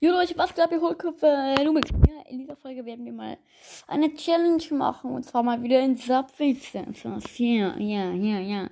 Jo 0.00 0.10
Leute, 0.12 0.36
was 0.36 0.52
glaubt 0.54 0.72
ihr 0.72 0.80
Hohlköpfe? 0.80 1.54
Lumix. 1.64 1.90
Ja, 1.90 2.28
in 2.28 2.38
dieser 2.38 2.56
Folge 2.56 2.84
werden 2.84 3.04
wir 3.04 3.12
mal 3.12 3.38
eine 3.86 4.12
Challenge 4.14 4.62
machen. 4.72 5.12
Und 5.12 5.24
zwar 5.24 5.42
mal 5.42 5.62
wieder 5.62 5.80
in 5.80 5.96
Subway 5.96 6.58
Ja, 7.38 7.78
ja, 7.78 8.12
ja, 8.12 8.38
ja. 8.40 8.70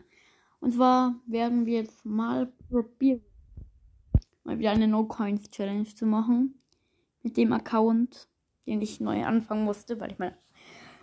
Und 0.60 0.72
zwar 0.74 1.14
werden 1.26 1.64
wir 1.64 1.80
jetzt 1.80 2.04
mal 2.04 2.52
probieren, 2.68 3.22
mal 4.44 4.58
wieder 4.58 4.72
eine 4.72 4.88
No-Coins-Challenge 4.88 5.86
zu 5.94 6.06
machen. 6.06 6.60
Mit 7.22 7.36
dem 7.36 7.52
Account, 7.52 8.28
den 8.66 8.82
ich 8.82 9.00
neu 9.00 9.24
anfangen 9.24 9.64
musste, 9.64 9.98
weil 10.00 10.12
ich 10.12 10.18
meinen 10.18 10.36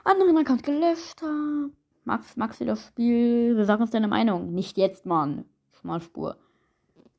anderen 0.03 0.37
Account 0.37 0.63
gelöscht 0.63 1.21
habe. 1.21 1.71
Max, 2.03 2.35
Maxi 2.35 2.65
das 2.65 2.87
Spiel. 2.87 3.63
Sagen 3.65 3.81
uns 3.81 3.91
deine 3.91 4.07
Meinung. 4.07 4.53
Nicht 4.53 4.77
jetzt, 4.77 5.05
Mann. 5.05 5.45
Schmalspur. 5.79 6.37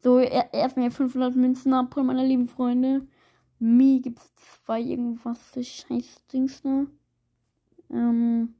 So, 0.02 0.18
er, 0.18 0.52
erstmal 0.54 0.90
500 0.90 1.36
Münzen 1.36 1.74
abholen, 1.74 2.06
meine 2.06 2.26
lieben 2.26 2.48
Freunde. 2.48 3.06
Mir 3.58 4.00
gibt 4.00 4.18
es 4.18 4.34
zwei 4.64 4.80
irgendwas 4.80 5.38
scheiß 5.54 6.26
Dings, 6.32 6.64
ne? 6.64 6.86
Ähm. 7.90 8.54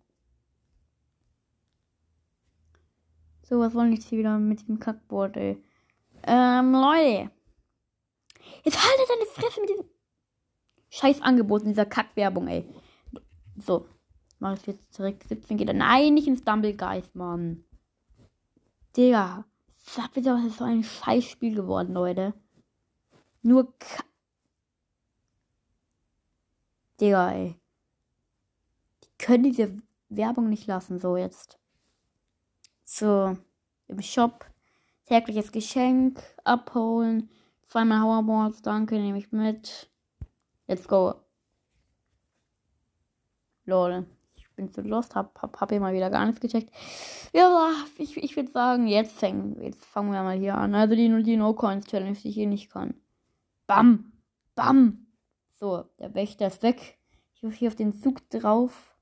So, 3.43 3.59
was 3.59 3.75
wollen 3.75 3.93
jetzt 3.93 4.09
hier 4.09 4.19
wieder 4.19 4.39
mit 4.39 4.69
dem 4.69 4.79
Kackboard, 4.79 5.37
ey? 5.39 5.63
Ähm, 6.25 6.73
Leute. 6.73 7.31
Jetzt 8.63 8.79
haltet 8.79 9.09
deine 9.09 9.27
Fresse 9.33 9.61
mit 9.61 9.71
diesem 9.71 9.87
scheiß 10.91 11.23
Angebot 11.23 11.63
in 11.63 11.69
dieser 11.69 11.87
Kackwerbung, 11.87 12.49
ey. 12.49 12.69
So. 13.57 13.87
Mach 14.39 14.57
ich 14.57 14.67
jetzt 14.67 14.99
direkt 14.99 15.29
17 15.29 15.59
geht. 15.59 15.75
Nein, 15.75 16.15
nicht 16.15 16.27
ins 16.27 16.45
Dumblegeist, 16.45 17.15
Mann. 17.15 17.65
Digga. 18.97 19.45
Sag 19.93 20.13
bitte, 20.13 20.33
was 20.33 20.45
ist 20.45 20.59
so 20.59 20.65
ein 20.65 20.85
Scheißspiel 20.85 21.57
geworden, 21.57 21.95
Leute. 21.95 22.33
Nur 23.43 23.77
K 23.77 24.05
Digga, 27.01 27.33
ey. 27.33 27.57
Die 29.03 29.09
können 29.19 29.43
diese 29.43 29.83
Werbung 30.09 30.49
nicht 30.49 30.69
lassen, 30.69 31.01
so 31.01 31.17
jetzt. 31.17 31.59
So, 32.85 33.37
im 33.89 34.01
Shop. 34.01 34.47
Tägliches 35.07 35.51
Geschenk 35.51 36.23
abholen. 36.45 37.29
Zweimal 37.67 38.03
Hoverboards, 38.03 38.63
danke, 38.63 38.95
nehme 38.95 39.19
ich 39.19 39.33
mit. 39.33 39.91
Let's 40.69 40.87
go. 40.87 41.17
Lol 43.65 44.07
bin 44.61 44.71
zu 44.71 44.83
lost, 44.83 45.15
hab, 45.15 45.41
hab, 45.41 45.61
hab 45.61 45.71
hier 45.71 45.81
mal 45.81 45.95
wieder 45.95 46.11
gar 46.11 46.27
nichts 46.27 46.41
gecheckt. 46.41 46.71
Ja, 47.33 47.71
ich, 47.97 48.17
ich 48.17 48.37
würde 48.37 48.51
sagen, 48.51 48.87
jetzt 48.87 49.19
fangen, 49.19 49.61
jetzt 49.63 49.85
fangen 49.85 50.13
wir 50.13 50.23
mal 50.23 50.39
hier 50.39 50.55
an. 50.57 50.75
Also 50.75 50.95
die, 50.95 51.23
die 51.23 51.37
No-Coins-Challenge, 51.37 52.17
die 52.23 52.29
ich 52.29 52.35
hier 52.35 52.47
nicht 52.47 52.71
kann. 52.71 52.95
Bam! 53.67 54.13
Bam! 54.55 55.07
So, 55.59 55.85
der 55.99 56.15
Wächter 56.15 56.49
ist 56.49 56.63
weg. 56.63 56.99
Ich 57.35 57.43
rufe 57.43 57.57
hier 57.57 57.69
auf 57.69 57.77
den 57.77 57.95
Zug 57.95 58.29
drauf. 58.31 58.95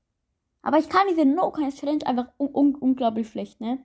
Aber 0.61 0.77
ich 0.77 0.89
kann 0.89 1.07
diese 1.09 1.25
No-Coins-Challenge 1.25 2.05
einfach 2.05 2.27
un 2.37 2.49
un 2.53 2.75
unglaublich 2.75 3.29
schlecht, 3.29 3.61
ne? 3.61 3.79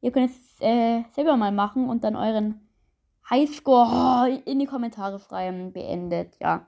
Ihr 0.00 0.10
könnt 0.10 0.30
es 0.30 0.60
äh, 0.60 1.02
selber 1.12 1.36
mal 1.36 1.52
machen 1.52 1.88
und 1.88 2.04
dann 2.04 2.16
euren 2.16 2.68
Highscore 3.30 3.88
oh, 3.88 4.50
in 4.50 4.58
die 4.58 4.66
Kommentare 4.66 5.18
schreiben. 5.18 5.72
Beendet, 5.72 6.36
ja. 6.40 6.66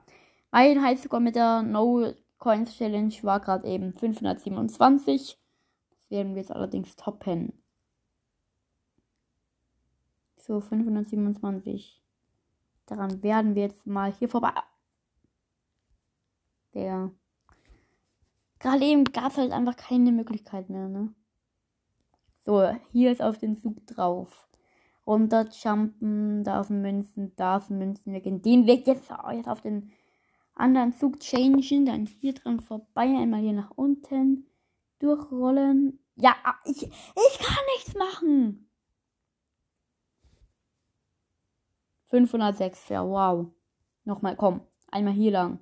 Mein 0.51 0.81
Highscore 0.81 1.21
mit 1.21 1.35
der 1.35 1.61
No 1.61 2.13
Coins 2.37 2.77
Challenge 2.77 3.13
war 3.23 3.39
gerade 3.39 3.67
eben 3.67 3.93
527. 3.93 5.37
Das 5.89 6.11
werden 6.11 6.35
wir 6.35 6.41
jetzt 6.41 6.51
allerdings 6.51 6.95
toppen. 6.95 7.53
So, 10.37 10.61
527. 10.61 12.01
Daran 12.85 13.21
werden 13.21 13.55
wir 13.55 13.63
jetzt 13.63 13.85
mal 13.85 14.13
hier 14.13 14.29
vorbei. 14.29 14.53
Der. 16.73 17.11
Gerade 18.59 18.85
eben 18.85 19.03
gab 19.05 19.31
es 19.31 19.37
halt 19.37 19.51
einfach 19.51 19.75
keine 19.75 20.11
Möglichkeit 20.11 20.69
mehr, 20.69 20.87
ne? 20.87 21.13
So, 22.45 22.71
hier 22.91 23.11
ist 23.11 23.21
auf 23.21 23.37
den 23.37 23.57
Zug 23.57 23.85
drauf. 23.87 24.47
Runterjumpen, 25.05 26.43
da 26.43 26.63
sind 26.63 26.81
Münzen, 26.81 27.35
da 27.35 27.59
sind 27.59 27.77
Münzen. 27.77 28.13
Wir 28.13 28.21
gehen 28.21 28.41
den 28.41 28.67
Weg 28.67 28.87
jetzt, 28.87 29.09
jetzt 29.31 29.49
auf 29.49 29.61
den 29.61 29.91
anderen 30.59 30.93
Zug 30.93 31.19
changen, 31.19 31.85
dann 31.85 32.05
hier 32.05 32.33
dran 32.33 32.59
vorbei, 32.59 33.03
einmal 33.03 33.41
hier 33.41 33.53
nach 33.53 33.71
unten 33.71 34.47
durchrollen. 34.99 35.99
Ja, 36.15 36.35
ich, 36.65 36.83
ich 36.83 37.39
kann 37.39 37.63
nichts 37.75 37.95
machen. 37.95 38.69
506, 42.09 42.89
ja, 42.89 43.05
wow. 43.05 43.47
Nochmal, 44.05 44.35
komm, 44.35 44.61
einmal 44.89 45.13
hier 45.13 45.31
lang. 45.31 45.59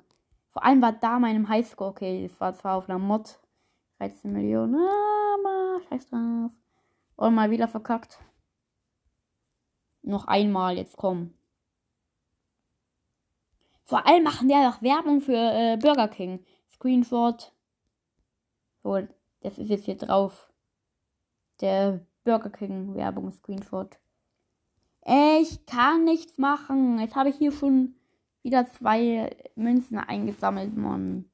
Vor 0.50 0.64
allem 0.64 0.82
war 0.82 0.94
da 0.94 1.20
meinem 1.20 1.50
Highscore, 1.50 1.90
okay, 1.90 2.28
das 2.28 2.40
war 2.40 2.54
zwar 2.54 2.78
auf 2.78 2.90
einer 2.90 3.00
Mod. 3.00 3.40
13 3.98 4.32
Millionen, 4.32 4.76
aber 4.76 5.82
scheiß 5.90 6.10
drauf. 6.10 6.52
Und 7.16 7.36
mal 7.36 7.50
wieder 7.50 7.68
verkackt. 7.68 8.20
Noch 10.02 10.28
einmal, 10.28 10.78
jetzt 10.78 10.98
komm. 10.98 11.34
Vor 13.86 14.06
allem 14.08 14.24
machen 14.24 14.48
die 14.48 14.56
auch 14.56 14.82
Werbung 14.82 15.22
für 15.22 15.34
äh, 15.34 15.78
Burger 15.78 16.08
King. 16.08 16.44
Screenshot. 16.74 17.54
So, 18.84 19.00
das 19.42 19.58
ist 19.60 19.70
jetzt 19.70 19.86
hier 19.86 19.96
drauf. 19.96 20.52
Der 21.62 22.06
Burger 22.24 22.50
King 22.50 22.96
Werbung 22.96 23.32
Screenshot. 23.32 24.00
Ich 25.06 25.66
kann 25.68 26.04
nichts 26.04 26.40
machen. 26.40 27.00
Jetzt 27.00 27.16
habe 27.16 27.30
ich 27.30 27.36
hier 27.36 27.52
schon 27.52 27.96
wieder 28.42 28.66
zwei 28.66 29.36
Münzen 29.56 30.00
eingesammelt, 30.00 30.76
Mann. 30.76 31.30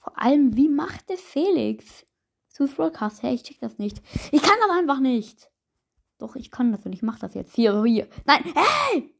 Vor 0.00 0.18
allem, 0.18 0.54
wie 0.54 0.68
macht 0.68 1.08
der 1.08 1.16
Felix? 1.16 2.06
Zu 2.48 2.66
Broadcast, 2.66 3.22
hey, 3.22 3.34
ich 3.34 3.42
check 3.42 3.58
das 3.60 3.78
nicht. 3.78 4.02
Ich 4.32 4.42
kann 4.42 4.58
das 4.60 4.76
einfach 4.76 5.00
nicht. 5.00 5.50
Doch, 6.18 6.36
ich 6.36 6.50
kann 6.50 6.72
das 6.72 6.84
und 6.84 6.92
ich 6.92 7.02
mach 7.02 7.18
das 7.18 7.32
jetzt. 7.32 7.54
Hier, 7.54 7.82
hier. 7.84 8.06
Nein, 8.26 8.44
hey! 8.54 9.14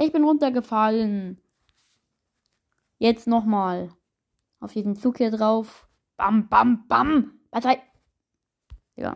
Ich 0.00 0.12
bin 0.12 0.24
runtergefallen. 0.24 1.38
Jetzt 2.98 3.26
nochmal. 3.26 3.94
Auf 4.58 4.72
diesen 4.72 4.96
Zug 4.96 5.18
hier 5.18 5.30
drauf. 5.30 5.86
Bam, 6.16 6.48
bam, 6.48 6.88
bam. 6.88 7.38
Partei. 7.50 7.82
Ja. 8.96 9.14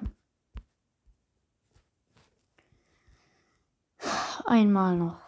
Einmal 4.44 4.98
noch. 4.98 5.20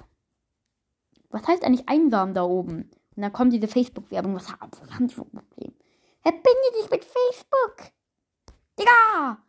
Was 1.31 1.49
heißt 1.49 1.65
eigentlich 1.65 1.89
einsam 1.89 2.35
da 2.35 2.43
oben? 2.43 2.91
Und 3.15 3.23
dann 3.23 3.33
kommt 3.33 3.55
diese 3.55 3.67
Facebook-Werbung. 3.67 4.35
Was, 4.35 4.53
was 4.61 4.93
haben 4.93 5.09
die 5.09 5.15
für 5.15 5.23
ein 5.23 5.31
Problem? 5.31 5.75
Verbinde 6.21 6.73
dich 6.79 6.91
mit 6.91 7.03
Facebook. 7.03 7.93
Digga! 8.79 9.43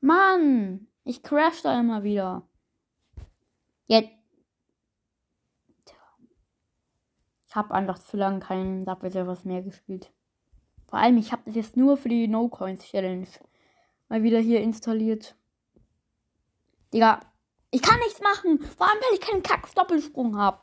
Mann! 0.00 0.86
Ich 1.02 1.24
crash 1.24 1.62
da 1.62 1.80
immer 1.80 2.04
wieder. 2.04 2.48
Jetzt. 3.86 4.10
Ich 7.48 7.54
habe 7.54 7.74
einfach 7.74 7.98
zu 7.98 8.16
lange 8.16 8.40
keinen 8.40 8.84
Subway 8.84 9.10
Servers 9.10 9.44
mehr 9.44 9.62
gespielt. 9.62 10.12
Vor 10.86 10.98
allem, 10.98 11.16
ich 11.16 11.32
habe 11.32 11.42
das 11.46 11.54
jetzt 11.54 11.76
nur 11.76 11.96
für 11.96 12.08
die 12.08 12.28
No 12.28 12.48
Coins 12.48 12.84
Challenge 12.84 13.26
mal 14.08 14.22
wieder 14.22 14.38
hier 14.38 14.60
installiert. 14.60 15.34
Digga, 16.92 17.20
ich 17.70 17.82
kann 17.82 17.98
nichts 18.00 18.20
machen. 18.20 18.60
Vor 18.60 18.88
allem, 18.88 18.98
weil 19.00 19.14
ich 19.14 19.20
keinen 19.20 19.42
Kack-Doppelsprung 19.42 20.36
habe. 20.36 20.60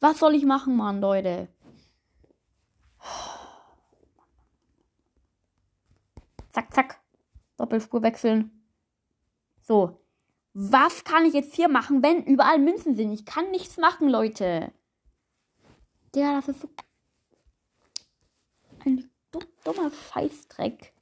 Was 0.00 0.18
soll 0.18 0.34
ich 0.34 0.44
machen, 0.44 0.76
Mann, 0.76 1.00
Leute? 1.00 1.48
Zack, 6.50 6.74
zack. 6.74 7.00
Doppelspur 7.56 8.02
wechseln. 8.02 8.50
So. 9.60 10.01
Was 10.54 11.04
kann 11.04 11.24
ich 11.24 11.32
jetzt 11.32 11.54
hier 11.54 11.68
machen, 11.68 12.02
wenn 12.02 12.24
überall 12.24 12.58
Münzen 12.58 12.94
sind? 12.94 13.12
Ich 13.12 13.24
kann 13.24 13.50
nichts 13.50 13.78
machen, 13.78 14.08
Leute. 14.08 14.72
Der, 16.14 16.34
das 16.34 16.48
ist 16.48 16.60
so 16.60 16.68
ein 18.84 19.10
dummer 19.64 19.90
Scheißdreck. 19.90 20.92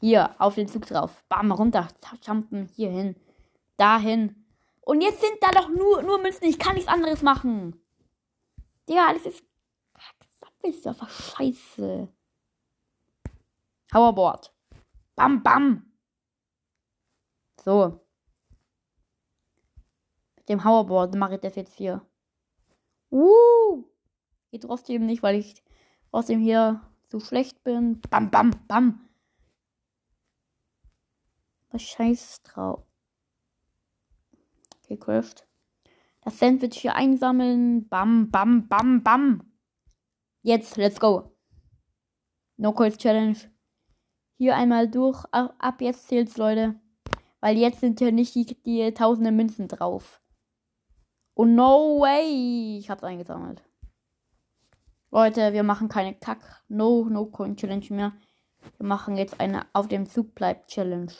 Hier, 0.00 0.34
auf 0.38 0.54
den 0.54 0.68
Zug 0.68 0.86
drauf. 0.86 1.24
Bam, 1.28 1.52
runter. 1.52 1.88
Jumpen. 2.22 2.68
Hier 2.74 2.90
hin. 2.90 3.16
Dahin. 3.76 4.44
Und 4.80 5.00
jetzt 5.00 5.20
sind 5.20 5.36
da 5.40 5.50
doch 5.50 5.68
nur, 5.68 6.02
nur 6.02 6.18
Münzen. 6.18 6.44
Ich 6.44 6.58
kann 6.58 6.74
nichts 6.74 6.88
anderes 6.88 7.22
machen. 7.22 7.80
Digga, 8.88 9.12
das 9.12 9.26
ist. 9.26 9.44
Was 10.40 10.74
ist 10.74 10.82
für 10.82 11.08
Scheiße? 11.08 12.08
Hoverboard. 13.94 14.52
Bam, 15.14 15.42
bam. 15.42 15.92
So. 17.64 18.01
Dem 20.48 20.64
Hoverboard 20.64 21.14
mache 21.14 21.34
ich 21.34 21.40
das 21.40 21.54
jetzt 21.54 21.74
hier. 21.74 22.04
Uh! 23.10 23.84
Geht 24.50 24.62
trotzdem 24.62 25.06
nicht, 25.06 25.22
weil 25.22 25.36
ich 25.36 25.62
trotzdem 26.10 26.40
hier 26.40 26.80
zu 27.08 27.20
schlecht 27.20 27.62
bin. 27.62 28.00
Bam, 28.10 28.30
bam, 28.30 28.50
bam. 28.66 29.08
Was 31.70 31.82
scheiß 31.82 32.42
drauf. 32.42 32.84
gecraftet. 34.88 35.46
Das 36.22 36.38
Sandwich 36.38 36.78
hier 36.78 36.94
einsammeln. 36.94 37.88
Bam, 37.88 38.30
bam, 38.30 38.68
bam, 38.68 39.02
bam. 39.02 39.52
Jetzt, 40.42 40.76
let's 40.76 41.00
go. 41.00 41.36
No 42.56 42.72
Calls 42.72 42.98
Challenge. 42.98 43.38
Hier 44.36 44.56
einmal 44.56 44.88
durch. 44.88 45.24
Ab 45.32 45.80
jetzt 45.80 46.08
zählt's, 46.08 46.36
Leute. 46.36 46.80
Weil 47.40 47.58
jetzt 47.58 47.80
sind 47.80 48.00
ja 48.00 48.10
nicht 48.10 48.34
die, 48.34 48.44
die 48.62 48.92
tausende 48.94 49.32
Münzen 49.32 49.68
drauf. 49.68 50.21
Oh 51.34 51.44
no 51.44 52.00
way. 52.00 52.78
Ich 52.78 52.90
hab's 52.90 53.02
eingesammelt. 53.04 53.62
Leute, 55.10 55.52
wir 55.52 55.62
machen 55.62 55.88
keine 55.88 56.14
Kack. 56.14 56.62
No, 56.68 57.04
no 57.04 57.26
Coin 57.26 57.56
Challenge 57.56 57.86
mehr. 57.90 58.12
Wir 58.78 58.86
machen 58.86 59.16
jetzt 59.16 59.40
eine 59.40 59.66
auf 59.72 59.88
dem 59.88 60.06
Zug 60.06 60.34
bleibt 60.34 60.70
Challenge. 60.70 61.12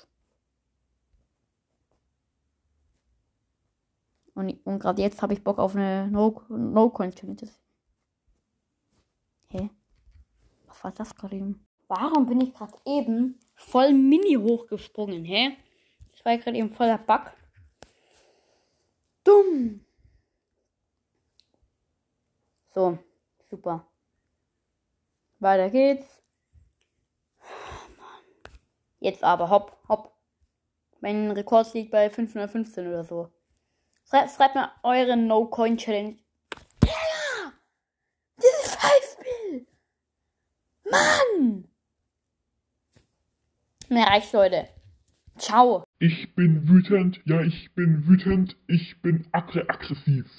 Und, 4.35 4.59
und 4.65 4.79
gerade 4.79 5.03
jetzt 5.03 5.21
habe 5.21 5.35
ich 5.35 5.45
Bock 5.45 5.59
auf 5.59 5.77
eine 5.77 6.09
No, 6.11 6.43
no 6.49 6.91
Coin 6.91 7.13
Challenge. 7.13 7.51
Hä? 9.49 9.71
Was 10.67 10.85
war 10.85 10.93
das 10.93 11.15
gerade 11.15 11.37
eben? 11.37 11.67
Warum 11.89 12.25
bin 12.25 12.41
ich 12.41 12.55
gerade 12.55 12.75
eben 12.87 13.39
voll 13.55 13.93
mini 13.93 14.35
hochgesprungen, 14.35 15.25
hä? 15.25 15.57
Das 16.13 16.25
war 16.25 16.39
gerade 16.39 16.57
eben 16.57 16.71
voller 16.71 16.97
Bug. 16.97 17.31
Dumm. 19.25 19.85
So, 22.75 22.99
super. 23.51 23.87
Weiter 25.41 25.71
geht's. 25.71 26.23
Jetzt 29.01 29.25
aber, 29.25 29.51
hopp, 29.51 29.77
hopp. 29.89 30.13
Mein 31.01 31.33
Rekord 31.33 31.75
liegt 31.75 31.91
bei 31.91 32.09
515 32.09 32.87
oder 32.87 33.05
so. 33.05 33.33
Schreibt, 34.09 34.31
schreibt 34.31 34.55
mal 34.55 34.71
eure 34.85 35.17
No-Coin-Challenge. 35.17 36.17
Ja! 36.85 37.53
Dieses 38.37 38.77
Five-Bill! 38.77 39.67
Mann! 40.91 41.69
Mehr 43.89 44.07
reicht, 44.07 44.33
Leute. 44.33 44.69
Ciao. 45.37 45.85
Ich 45.99 46.35
bin 46.35 46.69
wütend, 46.69 47.21
ja, 47.25 47.41
ich 47.43 47.75
bin 47.75 48.07
wütend, 48.07 48.57
ich 48.69 49.03
bin 49.03 49.27
aggressiv. 49.33 50.31